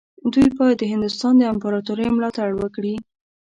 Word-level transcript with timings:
دوی 0.33 0.47
باید 0.57 0.77
د 0.79 0.83
هندوستان 0.93 1.33
د 1.37 1.43
امپراطورۍ 1.53 2.07
ملاتړ 2.15 2.49
وکړي. 2.57 2.95